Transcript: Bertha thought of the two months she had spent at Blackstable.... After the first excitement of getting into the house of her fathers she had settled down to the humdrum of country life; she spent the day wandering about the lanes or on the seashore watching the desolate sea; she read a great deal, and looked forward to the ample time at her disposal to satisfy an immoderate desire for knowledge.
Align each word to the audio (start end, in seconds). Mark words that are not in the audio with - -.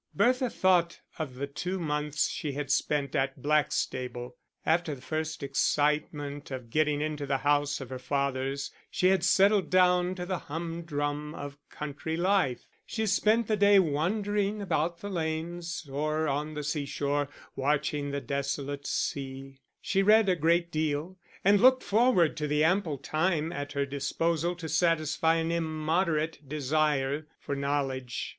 Bertha 0.15 0.49
thought 0.49 0.99
of 1.19 1.35
the 1.35 1.45
two 1.45 1.79
months 1.79 2.27
she 2.27 2.53
had 2.53 2.71
spent 2.71 3.15
at 3.15 3.39
Blackstable.... 3.39 4.35
After 4.65 4.95
the 4.95 5.01
first 5.01 5.43
excitement 5.43 6.49
of 6.49 6.71
getting 6.71 7.01
into 7.01 7.27
the 7.27 7.37
house 7.37 7.79
of 7.79 7.91
her 7.91 7.99
fathers 7.99 8.71
she 8.89 9.09
had 9.09 9.23
settled 9.23 9.69
down 9.69 10.15
to 10.15 10.25
the 10.25 10.39
humdrum 10.39 11.35
of 11.35 11.59
country 11.69 12.17
life; 12.17 12.65
she 12.83 13.05
spent 13.05 13.45
the 13.47 13.55
day 13.55 13.77
wandering 13.77 14.59
about 14.59 15.01
the 15.01 15.09
lanes 15.11 15.87
or 15.87 16.27
on 16.27 16.55
the 16.55 16.63
seashore 16.63 17.29
watching 17.55 18.09
the 18.09 18.21
desolate 18.21 18.87
sea; 18.87 19.61
she 19.79 20.01
read 20.01 20.27
a 20.29 20.35
great 20.35 20.71
deal, 20.71 21.19
and 21.45 21.61
looked 21.61 21.83
forward 21.83 22.35
to 22.37 22.47
the 22.47 22.63
ample 22.63 22.97
time 22.97 23.51
at 23.51 23.73
her 23.73 23.85
disposal 23.85 24.55
to 24.55 24.67
satisfy 24.67 25.35
an 25.35 25.51
immoderate 25.51 26.39
desire 26.49 27.27
for 27.39 27.55
knowledge. 27.55 28.29